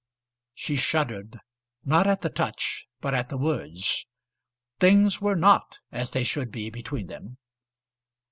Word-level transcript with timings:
She 0.55 0.77
shuddered, 0.77 1.37
not 1.85 2.07
at 2.07 2.21
the 2.21 2.31
touch, 2.31 2.87
but 3.01 3.13
at 3.13 3.29
the 3.29 3.37
words. 3.37 4.07
Things 4.79 5.21
were 5.21 5.35
not 5.35 5.79
as 5.91 6.09
they 6.09 6.23
should 6.23 6.51
be 6.51 6.71
between 6.71 7.05
them. 7.05 7.37